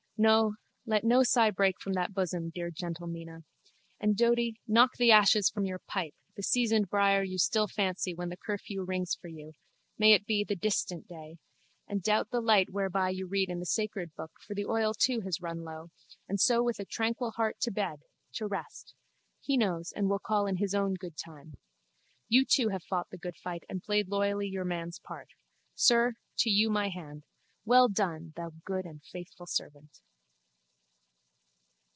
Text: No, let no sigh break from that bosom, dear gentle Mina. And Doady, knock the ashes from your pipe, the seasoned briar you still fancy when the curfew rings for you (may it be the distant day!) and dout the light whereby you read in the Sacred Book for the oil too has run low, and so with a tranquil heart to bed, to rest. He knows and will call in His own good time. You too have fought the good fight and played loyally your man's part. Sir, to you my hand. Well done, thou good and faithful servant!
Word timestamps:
No, 0.23 0.53
let 0.85 1.03
no 1.03 1.23
sigh 1.23 1.49
break 1.49 1.81
from 1.81 1.93
that 1.93 2.13
bosom, 2.13 2.51
dear 2.51 2.69
gentle 2.69 3.07
Mina. 3.07 3.39
And 3.99 4.15
Doady, 4.15 4.53
knock 4.67 4.91
the 4.99 5.11
ashes 5.11 5.49
from 5.49 5.65
your 5.65 5.79
pipe, 5.79 6.13
the 6.35 6.43
seasoned 6.43 6.91
briar 6.91 7.23
you 7.23 7.39
still 7.39 7.67
fancy 7.67 8.13
when 8.13 8.29
the 8.29 8.37
curfew 8.37 8.83
rings 8.83 9.15
for 9.19 9.29
you 9.29 9.55
(may 9.97 10.13
it 10.13 10.27
be 10.27 10.43
the 10.43 10.55
distant 10.55 11.07
day!) 11.07 11.37
and 11.87 12.03
dout 12.03 12.29
the 12.29 12.39
light 12.39 12.69
whereby 12.69 13.09
you 13.09 13.25
read 13.25 13.49
in 13.49 13.57
the 13.57 13.65
Sacred 13.65 14.13
Book 14.13 14.29
for 14.39 14.53
the 14.53 14.63
oil 14.67 14.93
too 14.93 15.21
has 15.21 15.41
run 15.41 15.63
low, 15.63 15.89
and 16.29 16.39
so 16.39 16.61
with 16.61 16.79
a 16.79 16.85
tranquil 16.85 17.31
heart 17.31 17.59
to 17.61 17.71
bed, 17.71 18.01
to 18.33 18.45
rest. 18.45 18.93
He 19.39 19.57
knows 19.57 19.91
and 19.91 20.07
will 20.07 20.19
call 20.19 20.45
in 20.45 20.57
His 20.57 20.75
own 20.75 20.93
good 20.93 21.17
time. 21.17 21.55
You 22.27 22.45
too 22.45 22.67
have 22.69 22.83
fought 22.83 23.09
the 23.09 23.17
good 23.17 23.37
fight 23.37 23.63
and 23.67 23.81
played 23.81 24.07
loyally 24.07 24.47
your 24.47 24.65
man's 24.65 24.99
part. 24.99 25.29
Sir, 25.73 26.13
to 26.37 26.51
you 26.51 26.69
my 26.69 26.89
hand. 26.89 27.23
Well 27.65 27.87
done, 27.89 28.33
thou 28.35 28.51
good 28.65 28.85
and 28.85 29.01
faithful 29.03 29.47
servant! 29.47 29.99